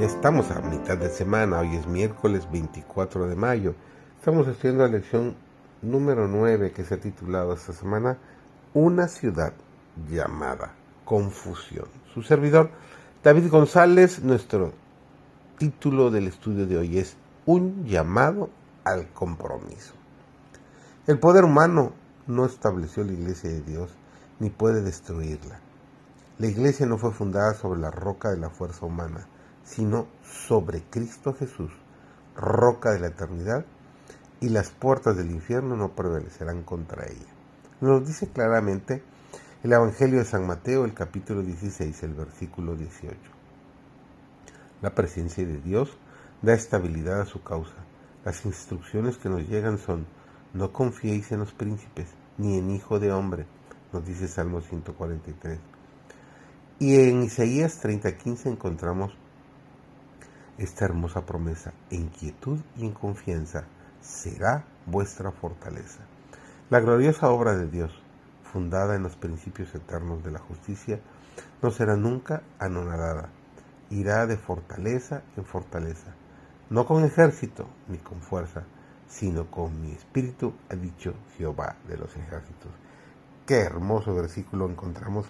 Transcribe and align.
Ya 0.00 0.06
estamos 0.06 0.50
a 0.50 0.62
mitad 0.62 0.96
de 0.96 1.10
semana, 1.10 1.60
hoy 1.60 1.76
es 1.76 1.86
miércoles 1.86 2.50
24 2.50 3.28
de 3.28 3.36
mayo. 3.36 3.74
Estamos 4.18 4.48
haciendo 4.48 4.82
la 4.82 4.88
lección 4.88 5.36
número 5.82 6.26
9 6.26 6.72
que 6.72 6.84
se 6.84 6.94
ha 6.94 6.98
titulado 6.98 7.52
esta 7.52 7.74
semana 7.74 8.16
Una 8.72 9.08
ciudad 9.08 9.52
llamada 10.10 10.72
confusión. 11.04 11.84
Su 12.14 12.22
servidor, 12.22 12.70
David 13.22 13.50
González, 13.50 14.22
nuestro 14.22 14.72
título 15.58 16.10
del 16.10 16.28
estudio 16.28 16.66
de 16.66 16.78
hoy 16.78 16.96
es 16.96 17.18
Un 17.44 17.84
llamado 17.84 18.48
al 18.84 19.06
compromiso. 19.12 19.92
El 21.08 21.18
poder 21.18 21.44
humano 21.44 21.92
no 22.26 22.46
estableció 22.46 23.04
la 23.04 23.12
iglesia 23.12 23.50
de 23.50 23.60
Dios 23.60 23.90
ni 24.38 24.48
puede 24.48 24.80
destruirla. 24.80 25.60
La 26.38 26.46
iglesia 26.46 26.86
no 26.86 26.96
fue 26.96 27.12
fundada 27.12 27.52
sobre 27.52 27.80
la 27.80 27.90
roca 27.90 28.30
de 28.30 28.38
la 28.38 28.48
fuerza 28.48 28.86
humana, 28.86 29.26
sino 29.70 30.08
sobre 30.24 30.82
Cristo 30.82 31.32
Jesús, 31.32 31.70
roca 32.34 32.90
de 32.90 32.98
la 32.98 33.06
eternidad, 33.08 33.64
y 34.40 34.48
las 34.48 34.70
puertas 34.70 35.16
del 35.16 35.30
infierno 35.30 35.76
no 35.76 35.94
prevalecerán 35.94 36.64
contra 36.64 37.06
ella. 37.06 37.30
Nos 37.80 38.06
dice 38.06 38.28
claramente 38.28 39.02
el 39.62 39.72
Evangelio 39.72 40.18
de 40.18 40.24
San 40.24 40.46
Mateo, 40.46 40.84
el 40.84 40.94
capítulo 40.94 41.42
16, 41.42 42.02
el 42.02 42.14
versículo 42.14 42.74
18. 42.74 43.16
La 44.82 44.94
presencia 44.94 45.46
de 45.46 45.60
Dios 45.60 45.96
da 46.42 46.54
estabilidad 46.54 47.20
a 47.20 47.26
su 47.26 47.42
causa. 47.42 47.76
Las 48.24 48.44
instrucciones 48.46 49.18
que 49.18 49.28
nos 49.28 49.46
llegan 49.48 49.78
son, 49.78 50.06
no 50.52 50.72
confiéis 50.72 51.30
en 51.30 51.40
los 51.40 51.52
príncipes, 51.52 52.08
ni 52.38 52.58
en 52.58 52.70
hijo 52.70 52.98
de 52.98 53.12
hombre, 53.12 53.46
nos 53.92 54.04
dice 54.04 54.26
Salmo 54.26 54.62
143. 54.62 55.58
Y 56.80 56.96
en 56.96 57.22
Isaías 57.22 57.80
30:15 57.82 58.46
encontramos 58.46 59.12
esta 60.60 60.84
hermosa 60.84 61.24
promesa, 61.24 61.72
en 61.88 62.08
quietud 62.08 62.60
y 62.76 62.84
en 62.84 62.92
confianza 62.92 63.64
será 64.02 64.66
vuestra 64.84 65.32
fortaleza. 65.32 66.00
La 66.68 66.80
gloriosa 66.80 67.30
obra 67.30 67.56
de 67.56 67.66
Dios, 67.66 67.90
fundada 68.52 68.94
en 68.94 69.02
los 69.02 69.16
principios 69.16 69.74
eternos 69.74 70.22
de 70.22 70.30
la 70.30 70.38
justicia, 70.38 71.00
no 71.62 71.70
será 71.70 71.96
nunca 71.96 72.42
anonadada, 72.58 73.30
irá 73.88 74.26
de 74.26 74.36
fortaleza 74.36 75.22
en 75.38 75.46
fortaleza, 75.46 76.14
no 76.68 76.84
con 76.84 77.04
ejército 77.04 77.66
ni 77.88 77.96
con 77.96 78.20
fuerza, 78.20 78.64
sino 79.08 79.50
con 79.50 79.80
mi 79.80 79.92
espíritu, 79.92 80.52
ha 80.68 80.74
dicho 80.74 81.14
Jehová 81.38 81.76
de 81.88 81.96
los 81.96 82.14
ejércitos. 82.14 82.70
Qué 83.46 83.60
hermoso 83.60 84.14
versículo 84.14 84.68
encontramos 84.68 85.24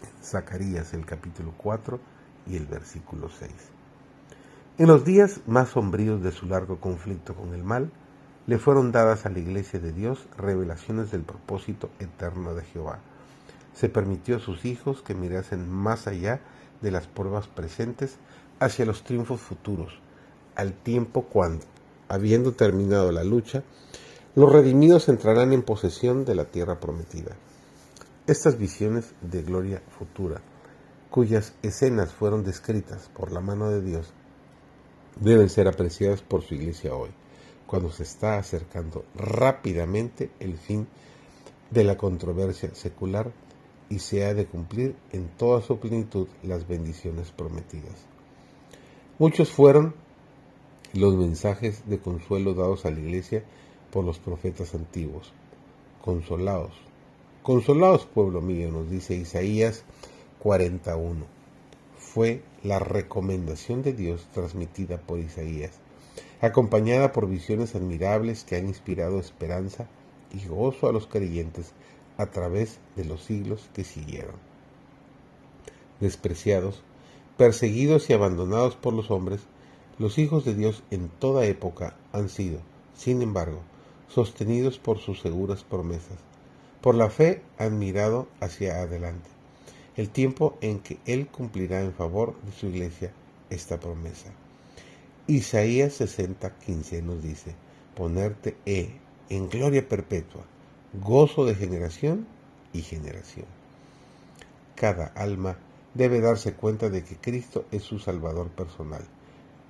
en 0.00 0.24
Zacarías 0.24 0.94
el 0.94 1.04
capítulo 1.04 1.52
4 1.58 2.00
y 2.46 2.56
el 2.56 2.64
versículo 2.64 3.28
6. 3.28 3.52
En 4.76 4.88
los 4.88 5.04
días 5.04 5.40
más 5.46 5.68
sombríos 5.68 6.20
de 6.20 6.32
su 6.32 6.46
largo 6.46 6.80
conflicto 6.80 7.36
con 7.36 7.54
el 7.54 7.62
mal, 7.62 7.92
le 8.48 8.58
fueron 8.58 8.90
dadas 8.90 9.24
a 9.24 9.30
la 9.30 9.38
iglesia 9.38 9.78
de 9.78 9.92
Dios 9.92 10.26
revelaciones 10.36 11.12
del 11.12 11.22
propósito 11.22 11.90
eterno 12.00 12.56
de 12.56 12.64
Jehová. 12.64 12.98
Se 13.72 13.88
permitió 13.88 14.34
a 14.34 14.40
sus 14.40 14.64
hijos 14.64 15.00
que 15.02 15.14
mirasen 15.14 15.70
más 15.70 16.08
allá 16.08 16.40
de 16.82 16.90
las 16.90 17.06
pruebas 17.06 17.46
presentes 17.46 18.16
hacia 18.58 18.84
los 18.84 19.04
triunfos 19.04 19.40
futuros, 19.40 20.00
al 20.56 20.72
tiempo 20.72 21.22
cuando, 21.22 21.64
habiendo 22.08 22.50
terminado 22.50 23.12
la 23.12 23.22
lucha, 23.22 23.62
los 24.34 24.52
redimidos 24.52 25.08
entrarán 25.08 25.52
en 25.52 25.62
posesión 25.62 26.24
de 26.24 26.34
la 26.34 26.46
tierra 26.46 26.80
prometida. 26.80 27.36
Estas 28.26 28.58
visiones 28.58 29.14
de 29.20 29.44
gloria 29.44 29.82
futura, 29.96 30.40
cuyas 31.10 31.54
escenas 31.62 32.12
fueron 32.12 32.42
descritas 32.42 33.08
por 33.14 33.30
la 33.30 33.40
mano 33.40 33.70
de 33.70 33.80
Dios, 33.80 34.12
deben 35.24 35.48
ser 35.48 35.66
apreciadas 35.68 36.22
por 36.22 36.42
su 36.42 36.54
iglesia 36.54 36.94
hoy, 36.94 37.10
cuando 37.66 37.90
se 37.90 38.02
está 38.02 38.38
acercando 38.38 39.04
rápidamente 39.14 40.30
el 40.38 40.58
fin 40.58 40.86
de 41.70 41.84
la 41.84 41.96
controversia 41.96 42.74
secular 42.74 43.32
y 43.88 43.98
se 43.98 44.24
ha 44.24 44.34
de 44.34 44.46
cumplir 44.46 44.94
en 45.12 45.28
toda 45.28 45.62
su 45.62 45.78
plenitud 45.78 46.28
las 46.42 46.68
bendiciones 46.68 47.30
prometidas. 47.32 48.06
Muchos 49.18 49.50
fueron 49.50 49.94
los 50.92 51.16
mensajes 51.16 51.88
de 51.88 51.98
consuelo 51.98 52.54
dados 52.54 52.84
a 52.84 52.90
la 52.90 53.00
iglesia 53.00 53.44
por 53.90 54.04
los 54.04 54.18
profetas 54.18 54.74
antiguos. 54.74 55.32
Consolaos, 56.02 56.74
consolaos 57.42 58.06
pueblo 58.06 58.40
mío, 58.40 58.70
nos 58.70 58.90
dice 58.90 59.14
Isaías 59.14 59.84
41 60.40 61.34
fue 61.98 62.42
la 62.64 62.78
recomendación 62.78 63.82
de 63.82 63.92
Dios 63.92 64.26
transmitida 64.32 64.96
por 64.96 65.18
Isaías, 65.18 65.72
acompañada 66.40 67.12
por 67.12 67.28
visiones 67.28 67.74
admirables 67.74 68.44
que 68.44 68.56
han 68.56 68.66
inspirado 68.66 69.20
esperanza 69.20 69.86
y 70.32 70.48
gozo 70.48 70.88
a 70.88 70.92
los 70.92 71.06
creyentes 71.06 71.72
a 72.16 72.26
través 72.26 72.78
de 72.96 73.04
los 73.04 73.22
siglos 73.22 73.68
que 73.74 73.84
siguieron. 73.84 74.36
Despreciados, 76.00 76.82
perseguidos 77.36 78.08
y 78.08 78.14
abandonados 78.14 78.76
por 78.76 78.94
los 78.94 79.10
hombres, 79.10 79.42
los 79.98 80.16
hijos 80.16 80.46
de 80.46 80.54
Dios 80.54 80.82
en 80.90 81.10
toda 81.10 81.44
época 81.44 81.96
han 82.12 82.30
sido, 82.30 82.60
sin 82.96 83.20
embargo, 83.20 83.60
sostenidos 84.08 84.78
por 84.78 84.98
sus 84.98 85.20
seguras 85.20 85.64
promesas. 85.64 86.16
Por 86.80 86.94
la 86.94 87.10
fe 87.10 87.42
han 87.58 87.78
mirado 87.78 88.26
hacia 88.40 88.80
adelante 88.80 89.33
el 89.96 90.10
tiempo 90.10 90.58
en 90.60 90.80
que 90.80 90.98
Él 91.06 91.28
cumplirá 91.28 91.80
en 91.80 91.92
favor 91.92 92.34
de 92.42 92.52
su 92.52 92.66
iglesia 92.66 93.12
esta 93.50 93.78
promesa. 93.78 94.32
Isaías 95.26 95.94
60, 95.94 96.58
15 96.58 97.02
nos 97.02 97.22
dice, 97.22 97.54
ponerte 97.94 98.56
he 98.66 98.90
en 99.30 99.48
gloria 99.48 99.88
perpetua, 99.88 100.44
gozo 100.92 101.44
de 101.46 101.54
generación 101.54 102.26
y 102.72 102.82
generación. 102.82 103.46
Cada 104.74 105.06
alma 105.06 105.56
debe 105.94 106.20
darse 106.20 106.54
cuenta 106.54 106.90
de 106.90 107.04
que 107.04 107.16
Cristo 107.16 107.64
es 107.70 107.82
su 107.82 107.98
Salvador 107.98 108.48
personal 108.50 109.02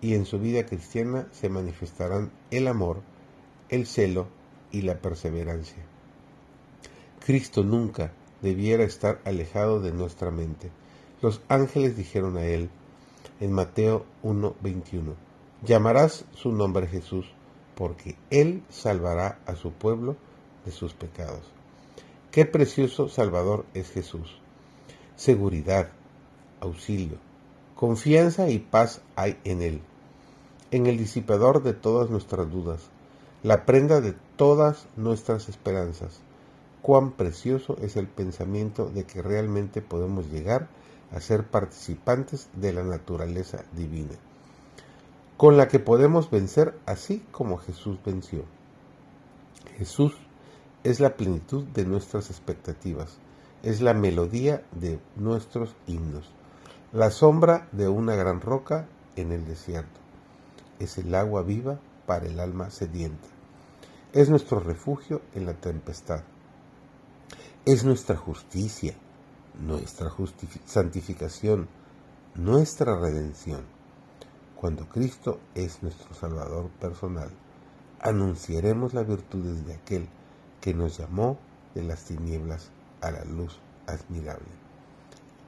y 0.00 0.14
en 0.14 0.24
su 0.24 0.38
vida 0.38 0.66
cristiana 0.66 1.28
se 1.32 1.48
manifestarán 1.48 2.32
el 2.50 2.66
amor, 2.66 3.02
el 3.68 3.86
celo 3.86 4.26
y 4.72 4.82
la 4.82 4.98
perseverancia. 4.98 5.82
Cristo 7.24 7.62
nunca 7.62 8.12
debiera 8.44 8.84
estar 8.84 9.22
alejado 9.24 9.80
de 9.80 9.90
nuestra 9.90 10.30
mente. 10.30 10.70
Los 11.22 11.40
ángeles 11.48 11.96
dijeron 11.96 12.36
a 12.36 12.44
él 12.44 12.68
en 13.40 13.52
Mateo 13.52 14.04
1:21, 14.22 15.14
llamarás 15.62 16.26
su 16.34 16.52
nombre 16.52 16.86
Jesús, 16.86 17.24
porque 17.74 18.16
él 18.28 18.62
salvará 18.68 19.38
a 19.46 19.56
su 19.56 19.72
pueblo 19.72 20.16
de 20.66 20.72
sus 20.72 20.92
pecados. 20.92 21.40
Qué 22.30 22.44
precioso 22.44 23.08
Salvador 23.08 23.64
es 23.72 23.90
Jesús. 23.90 24.38
Seguridad, 25.16 25.88
auxilio, 26.60 27.16
confianza 27.74 28.50
y 28.50 28.58
paz 28.58 29.00
hay 29.16 29.38
en 29.44 29.62
él, 29.62 29.80
en 30.70 30.86
el 30.86 30.98
disipador 30.98 31.62
de 31.62 31.72
todas 31.72 32.10
nuestras 32.10 32.50
dudas, 32.50 32.90
la 33.42 33.64
prenda 33.64 34.02
de 34.02 34.14
todas 34.36 34.86
nuestras 34.96 35.48
esperanzas 35.48 36.20
cuán 36.84 37.12
precioso 37.12 37.78
es 37.80 37.96
el 37.96 38.06
pensamiento 38.06 38.90
de 38.90 39.04
que 39.04 39.22
realmente 39.22 39.80
podemos 39.80 40.30
llegar 40.30 40.68
a 41.12 41.20
ser 41.20 41.46
participantes 41.46 42.50
de 42.52 42.74
la 42.74 42.82
naturaleza 42.82 43.64
divina, 43.72 44.12
con 45.38 45.56
la 45.56 45.66
que 45.66 45.78
podemos 45.78 46.30
vencer 46.30 46.78
así 46.84 47.24
como 47.32 47.56
Jesús 47.56 47.98
venció. 48.04 48.44
Jesús 49.78 50.12
es 50.82 51.00
la 51.00 51.16
plenitud 51.16 51.64
de 51.64 51.86
nuestras 51.86 52.28
expectativas, 52.28 53.16
es 53.62 53.80
la 53.80 53.94
melodía 53.94 54.62
de 54.72 54.98
nuestros 55.16 55.74
himnos, 55.86 56.30
la 56.92 57.10
sombra 57.10 57.66
de 57.72 57.88
una 57.88 58.14
gran 58.14 58.42
roca 58.42 58.86
en 59.16 59.32
el 59.32 59.46
desierto, 59.46 60.00
es 60.78 60.98
el 60.98 61.14
agua 61.14 61.40
viva 61.44 61.78
para 62.04 62.26
el 62.26 62.38
alma 62.40 62.68
sedienta, 62.68 63.26
es 64.12 64.28
nuestro 64.28 64.60
refugio 64.60 65.22
en 65.34 65.46
la 65.46 65.54
tempestad 65.54 66.24
es 67.66 67.82
nuestra 67.82 68.14
justicia, 68.14 68.94
nuestra 69.58 70.12
santificación, 70.66 71.66
nuestra 72.34 72.94
redención. 72.94 73.62
Cuando 74.54 74.86
Cristo 74.86 75.40
es 75.54 75.82
nuestro 75.82 76.12
Salvador 76.12 76.68
personal, 76.78 77.30
anunciaremos 78.00 78.92
las 78.92 79.06
virtudes 79.06 79.66
de 79.66 79.76
aquel 79.76 80.08
que 80.60 80.74
nos 80.74 80.98
llamó 80.98 81.38
de 81.74 81.84
las 81.84 82.04
tinieblas 82.04 82.70
a 83.00 83.10
la 83.10 83.24
luz 83.24 83.58
admirable. 83.86 84.52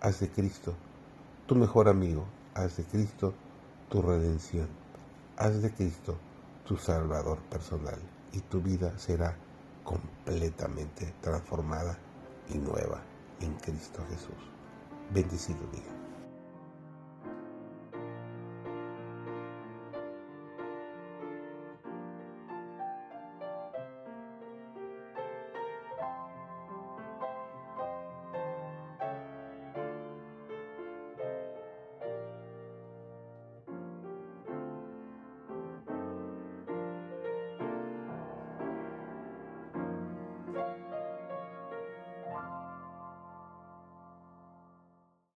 Haz 0.01 0.21
de 0.21 0.31
Cristo 0.31 0.75
tu 1.47 1.55
mejor 1.55 1.87
amigo, 1.87 2.25
haz 2.55 2.79
de 2.79 2.85
Cristo 2.85 3.35
tu 3.91 4.01
redención, 4.01 4.69
haz 5.37 5.61
de 5.61 5.71
Cristo 5.71 6.17
tu 6.65 6.79
Salvador 6.79 7.41
personal 7.51 8.01
y 8.33 8.41
tu 8.41 8.63
vida 8.63 8.99
será 8.99 9.37
completamente 9.85 11.13
transformada 11.21 11.99
y 12.55 12.59
nueva 12.59 13.03
en 13.41 13.55
Cristo 13.55 14.05
Jesús. 14.09 14.51
Bendecido 15.13 15.61
día. 15.73 16.06